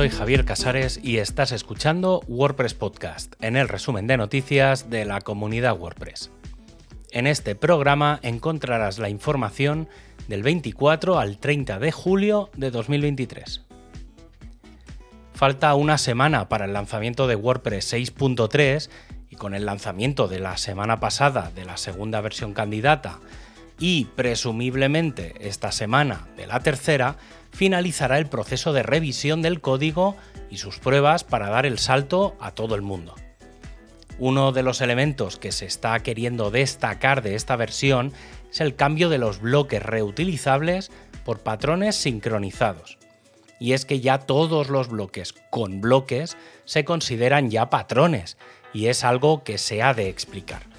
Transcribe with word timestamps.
soy 0.00 0.08
Javier 0.08 0.46
Casares 0.46 0.98
y 1.02 1.18
estás 1.18 1.52
escuchando 1.52 2.22
WordPress 2.26 2.72
Podcast, 2.72 3.34
en 3.42 3.54
el 3.54 3.68
resumen 3.68 4.06
de 4.06 4.16
noticias 4.16 4.88
de 4.88 5.04
la 5.04 5.20
comunidad 5.20 5.78
WordPress. 5.78 6.30
En 7.10 7.26
este 7.26 7.54
programa 7.54 8.18
encontrarás 8.22 8.98
la 8.98 9.10
información 9.10 9.90
del 10.26 10.42
24 10.42 11.18
al 11.18 11.36
30 11.36 11.78
de 11.78 11.92
julio 11.92 12.48
de 12.56 12.70
2023. 12.70 13.66
Falta 15.34 15.74
una 15.74 15.98
semana 15.98 16.48
para 16.48 16.64
el 16.64 16.72
lanzamiento 16.72 17.26
de 17.26 17.36
WordPress 17.36 17.92
6.3 17.92 18.88
y 19.28 19.36
con 19.36 19.52
el 19.52 19.66
lanzamiento 19.66 20.28
de 20.28 20.40
la 20.40 20.56
semana 20.56 20.98
pasada 20.98 21.52
de 21.54 21.66
la 21.66 21.76
segunda 21.76 22.22
versión 22.22 22.54
candidata 22.54 23.18
y 23.80 24.04
presumiblemente 24.04 25.34
esta 25.40 25.72
semana 25.72 26.28
de 26.36 26.46
la 26.46 26.60
tercera, 26.60 27.16
finalizará 27.50 28.18
el 28.18 28.26
proceso 28.26 28.72
de 28.72 28.84
revisión 28.84 29.42
del 29.42 29.60
código 29.60 30.16
y 30.50 30.58
sus 30.58 30.78
pruebas 30.78 31.24
para 31.24 31.48
dar 31.48 31.66
el 31.66 31.78
salto 31.78 32.36
a 32.40 32.52
todo 32.52 32.74
el 32.74 32.82
mundo. 32.82 33.14
Uno 34.18 34.52
de 34.52 34.62
los 34.62 34.82
elementos 34.82 35.38
que 35.38 35.50
se 35.50 35.64
está 35.64 35.98
queriendo 36.00 36.50
destacar 36.50 37.22
de 37.22 37.34
esta 37.34 37.56
versión 37.56 38.12
es 38.50 38.60
el 38.60 38.76
cambio 38.76 39.08
de 39.08 39.16
los 39.16 39.40
bloques 39.40 39.82
reutilizables 39.82 40.90
por 41.24 41.40
patrones 41.40 41.96
sincronizados. 41.96 42.98
Y 43.58 43.72
es 43.72 43.86
que 43.86 44.00
ya 44.00 44.18
todos 44.18 44.68
los 44.68 44.88
bloques 44.88 45.34
con 45.50 45.80
bloques 45.80 46.36
se 46.66 46.84
consideran 46.84 47.50
ya 47.50 47.70
patrones, 47.70 48.36
y 48.74 48.86
es 48.86 49.04
algo 49.04 49.42
que 49.42 49.56
se 49.58 49.82
ha 49.82 49.94
de 49.94 50.08
explicar. 50.08 50.69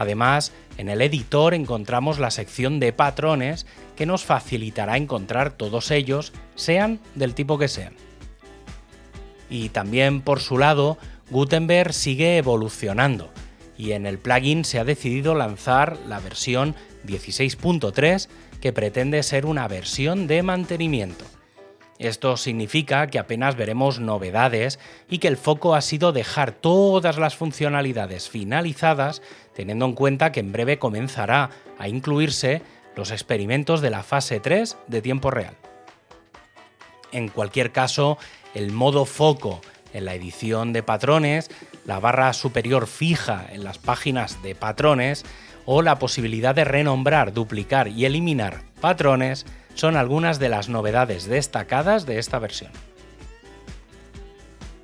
Además, 0.00 0.52
en 0.78 0.88
el 0.88 1.02
editor 1.02 1.52
encontramos 1.52 2.18
la 2.18 2.30
sección 2.30 2.80
de 2.80 2.94
patrones 2.94 3.66
que 3.96 4.06
nos 4.06 4.24
facilitará 4.24 4.96
encontrar 4.96 5.50
todos 5.52 5.90
ellos, 5.90 6.32
sean 6.54 7.00
del 7.14 7.34
tipo 7.34 7.58
que 7.58 7.68
sean. 7.68 7.92
Y 9.50 9.68
también 9.68 10.22
por 10.22 10.40
su 10.40 10.56
lado, 10.56 10.96
Gutenberg 11.28 11.92
sigue 11.92 12.38
evolucionando 12.38 13.30
y 13.76 13.92
en 13.92 14.06
el 14.06 14.18
plugin 14.18 14.64
se 14.64 14.78
ha 14.78 14.84
decidido 14.84 15.34
lanzar 15.34 15.98
la 16.08 16.18
versión 16.18 16.74
16.3 17.06 18.26
que 18.62 18.72
pretende 18.72 19.22
ser 19.22 19.44
una 19.44 19.68
versión 19.68 20.26
de 20.26 20.42
mantenimiento. 20.42 21.26
Esto 22.00 22.38
significa 22.38 23.08
que 23.08 23.18
apenas 23.18 23.56
veremos 23.56 24.00
novedades 24.00 24.78
y 25.10 25.18
que 25.18 25.28
el 25.28 25.36
foco 25.36 25.74
ha 25.74 25.82
sido 25.82 26.12
dejar 26.12 26.52
todas 26.52 27.18
las 27.18 27.36
funcionalidades 27.36 28.30
finalizadas, 28.30 29.20
teniendo 29.54 29.84
en 29.84 29.92
cuenta 29.92 30.32
que 30.32 30.40
en 30.40 30.50
breve 30.50 30.78
comenzará 30.78 31.50
a 31.78 31.88
incluirse 31.88 32.62
los 32.96 33.10
experimentos 33.10 33.82
de 33.82 33.90
la 33.90 34.02
fase 34.02 34.40
3 34.40 34.78
de 34.86 35.02
tiempo 35.02 35.30
real. 35.30 35.54
En 37.12 37.28
cualquier 37.28 37.70
caso, 37.70 38.16
el 38.54 38.72
modo 38.72 39.04
foco 39.04 39.60
en 39.92 40.06
la 40.06 40.14
edición 40.14 40.72
de 40.72 40.82
patrones, 40.82 41.50
la 41.84 42.00
barra 42.00 42.32
superior 42.32 42.86
fija 42.86 43.46
en 43.52 43.62
las 43.62 43.76
páginas 43.76 44.42
de 44.42 44.54
patrones 44.54 45.26
o 45.66 45.82
la 45.82 45.98
posibilidad 45.98 46.54
de 46.54 46.64
renombrar, 46.64 47.34
duplicar 47.34 47.88
y 47.88 48.06
eliminar 48.06 48.62
patrones 48.80 49.44
son 49.74 49.96
algunas 49.96 50.38
de 50.38 50.48
las 50.48 50.68
novedades 50.68 51.26
destacadas 51.26 52.06
de 52.06 52.18
esta 52.18 52.38
versión. 52.38 52.72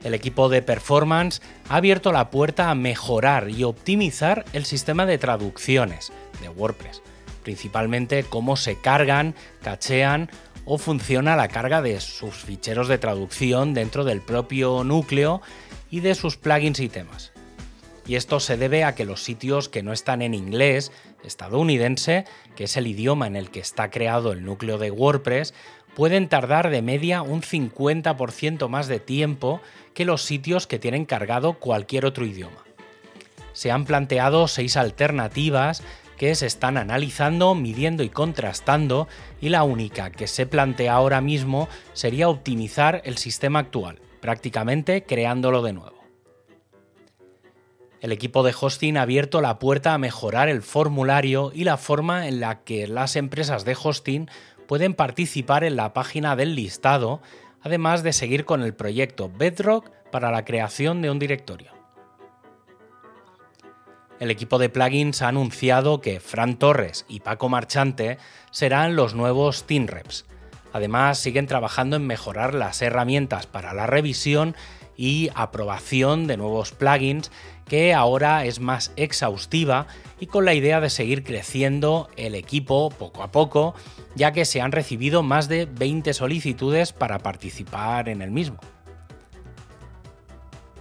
El 0.05 0.15
equipo 0.15 0.49
de 0.49 0.63
performance 0.63 1.43
ha 1.69 1.77
abierto 1.77 2.13
la 2.13 2.31
puerta 2.31 2.71
a 2.71 2.75
mejorar 2.75 3.51
y 3.51 3.65
optimizar 3.65 4.45
el 4.53 4.65
sistema 4.65 5.05
de 5.05 5.19
traducciones 5.19 6.13
de 6.41 6.49
WordPress, 6.49 7.03
principalmente 7.43 8.23
cómo 8.23 8.57
se 8.57 8.81
cargan, 8.81 9.35
cachean 9.63 10.31
o 10.65 10.79
funciona 10.79 11.35
la 11.37 11.49
carga 11.49 11.83
de 11.83 12.01
sus 12.01 12.37
ficheros 12.37 12.89
de 12.89 12.99
traducción 12.99 13.75
dentro 13.75 14.05
del 14.05 14.21
propio 14.21 14.85
núcleo 14.85 15.41
y 15.91 16.01
de 16.01 16.15
sus 16.15 16.37
plugins 16.37 16.81
y 16.81 16.89
temas. 16.89 17.33
Y 18.07 18.15
esto 18.15 18.39
se 18.39 18.57
debe 18.57 18.85
a 18.85 18.95
que 18.95 19.05
los 19.05 19.23
sitios 19.23 19.69
que 19.69 19.83
no 19.83 19.93
están 19.93 20.23
en 20.23 20.35
inglés 20.35 20.93
estadounidense, 21.27 22.25
que 22.55 22.65
es 22.65 22.77
el 22.77 22.87
idioma 22.87 23.27
en 23.27 23.37
el 23.37 23.51
que 23.51 23.61
está 23.61 23.91
creado 23.91 24.33
el 24.33 24.45
núcleo 24.45 24.79
de 24.79 24.91
WordPress, 24.91 25.55
pueden 25.95 26.29
tardar 26.29 26.71
de 26.71 26.83
media 26.83 27.23
un 27.23 27.43
50% 27.43 28.69
más 28.69 28.87
de 28.87 29.01
tiempo 29.01 29.61
que 29.95 30.05
los 30.05 30.23
sitios 30.23 30.67
que 30.67 30.79
tienen 30.79 31.07
cargado 31.07 31.55
cualquier 31.55 32.05
otro 32.05 32.27
idioma. 32.27 32.65
Se 33.55 33.71
han 33.71 33.87
planteado 33.87 34.47
seis 34.49 34.77
alternativas 34.77 35.83
que 36.19 36.35
se 36.35 36.47
están 36.47 36.77
analizando, 36.77 37.55
midiendo 37.55 38.03
y 38.03 38.09
contrastando 38.09 39.09
y 39.41 39.49
la 39.49 39.63
única 39.63 40.11
que 40.11 40.27
se 40.27 40.47
plantea 40.47 40.95
ahora 40.95 41.21
mismo 41.21 41.69
sería 41.93 42.29
optimizar 42.29 43.03
el 43.05 43.17
sistema 43.17 43.61
actual, 43.61 43.99
prácticamente 44.21 45.05
creándolo 45.05 45.63
de 45.63 45.73
nuevo. 45.73 46.06
El 48.01 48.13
equipo 48.13 48.43
de 48.43 48.55
hosting 48.59 48.97
ha 48.97 49.03
abierto 49.03 49.41
la 49.41 49.59
puerta 49.59 49.95
a 49.95 49.99
mejorar 49.99 50.49
el 50.49 50.63
formulario 50.63 51.51
y 51.55 51.65
la 51.65 51.77
forma 51.77 52.29
en 52.29 52.41
la 52.41 52.63
que 52.63 52.87
las 52.87 53.17
empresas 53.17 53.65
de 53.65 53.77
hosting 53.81 54.29
pueden 54.67 54.95
participar 54.95 55.65
en 55.65 55.77
la 55.77 55.95
página 55.95 56.37
del 56.37 56.55
listado, 56.55 57.23
además 57.63 58.03
de 58.03 58.13
seguir 58.13 58.45
con 58.45 58.63
el 58.63 58.75
proyecto 58.75 59.31
Bedrock 59.31 59.91
para 60.11 60.31
la 60.31 60.45
creación 60.45 61.01
de 61.03 61.11
un 61.11 61.19
directorio. 61.19 61.73
El 64.19 64.31
equipo 64.31 64.59
de 64.59 64.69
plugins 64.69 65.21
ha 65.23 65.29
anunciado 65.29 66.01
que 66.01 66.21
Fran 66.21 66.59
Torres 66.59 67.05
y 67.09 67.21
Paco 67.21 67.49
Marchante 67.49 68.19
serán 68.51 68.97
los 68.97 69.15
nuevos 69.15 69.65
Team 69.65 69.87
Reps. 69.87 70.25
Además, 70.73 71.19
siguen 71.19 71.47
trabajando 71.47 71.97
en 71.97 72.07
mejorar 72.07 72.55
las 72.55 72.81
herramientas 72.83 73.47
para 73.47 73.75
la 73.75 73.87
revisión 73.87 74.57
y 74.97 75.31
aprobación 75.35 76.27
de 76.27 76.37
nuevos 76.37 76.73
plugins 76.73 77.31
que 77.67 77.95
ahora 77.95 78.45
es 78.45 78.61
más 78.61 78.93
exhaustiva 78.97 79.87
y 80.21 80.27
con 80.27 80.45
la 80.45 80.55
idea 80.55 80.81
de 80.81 80.91
seguir 80.91 81.25
creciendo 81.25 82.09
el 82.17 82.35
equipo 82.35 82.91
poco 82.91 83.23
a 83.23 83.33
poco, 83.33 83.75
ya 84.15 84.33
que 84.33 84.45
se 84.45 84.61
han 84.61 84.73
recibido 84.73 85.23
más 85.23 85.49
de 85.49 85.67
20 85.67 86.15
solicitudes 86.15 86.93
para 86.93 87.19
participar 87.19 88.09
en 88.09 88.23
el 88.23 88.31
mismo. 88.31 88.59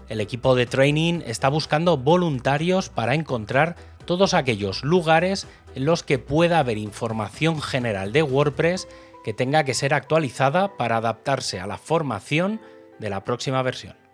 El 0.08 0.22
equipo 0.22 0.54
de 0.54 0.68
training 0.68 1.22
está 1.26 1.50
buscando 1.50 1.98
voluntarios 1.98 2.90
para 2.90 3.16
encontrar 3.16 3.76
todos 4.06 4.36
aquellos 4.36 4.84
lugares 4.84 5.48
en 5.74 5.86
los 5.86 6.04
que 6.04 6.20
pueda 6.20 6.60
haber 6.60 6.78
información 6.78 7.60
general 7.60 8.12
de 8.12 8.22
WordPress 8.22 8.88
que 9.24 9.34
tenga 9.34 9.64
que 9.64 9.74
ser 9.74 9.96
actualizada 9.96 10.78
para 10.78 10.98
adaptarse 10.98 11.60
a 11.60 11.66
la 11.66 11.80
formación 11.80 12.62
de 13.00 13.10
la 13.10 13.24
próxima 13.24 13.64
versión. 13.64 14.05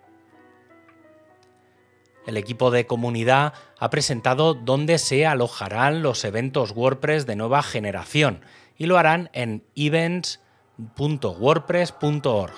El 2.26 2.36
equipo 2.36 2.70
de 2.70 2.86
comunidad 2.86 3.54
ha 3.78 3.88
presentado 3.90 4.54
dónde 4.54 4.98
se 4.98 5.26
alojarán 5.26 6.02
los 6.02 6.24
eventos 6.24 6.72
WordPress 6.72 7.26
de 7.26 7.36
nueva 7.36 7.62
generación 7.62 8.40
y 8.78 8.86
lo 8.86 8.96
harán 8.98 9.28
en 9.32 9.64
events.wordpress.org, 9.74 12.54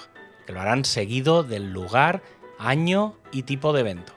que 0.47 0.53
lo 0.53 0.61
harán 0.61 0.85
seguido 0.85 1.43
del 1.43 1.73
lugar, 1.73 2.23
año 2.59 3.17
y 3.33 3.45
tipo 3.45 3.73
de 3.73 3.81
evento. 3.81 4.13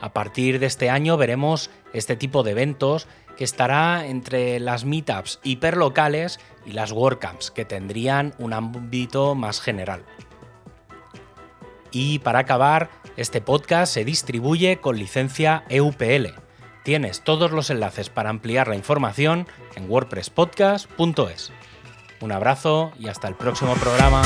A 0.00 0.12
partir 0.12 0.58
de 0.58 0.66
este 0.66 0.90
año 0.90 1.16
veremos 1.16 1.70
este 1.94 2.16
tipo 2.16 2.42
de 2.42 2.50
eventos 2.50 3.08
que 3.36 3.44
estará 3.44 4.06
entre 4.06 4.60
las 4.60 4.84
meetups 4.84 5.40
hiperlocales 5.42 6.40
y 6.64 6.72
las 6.72 6.92
WordCamps, 6.92 7.50
que 7.50 7.64
tendrían 7.64 8.34
un 8.38 8.52
ámbito 8.52 9.34
más 9.34 9.60
general. 9.60 10.04
Y 11.90 12.18
para 12.20 12.40
acabar, 12.40 12.90
este 13.16 13.40
podcast 13.40 13.92
se 13.92 14.04
distribuye 14.04 14.78
con 14.78 14.96
licencia 14.98 15.64
EUPL. 15.68 16.34
Tienes 16.84 17.22
todos 17.22 17.50
los 17.50 17.70
enlaces 17.70 18.10
para 18.10 18.30
ampliar 18.30 18.68
la 18.68 18.76
información 18.76 19.48
en 19.74 19.90
wordpresspodcast.es. 19.90 21.52
Un 22.20 22.32
abrazo 22.32 22.92
y 22.98 23.08
hasta 23.08 23.28
el 23.28 23.34
próximo 23.34 23.74
programa. 23.74 24.22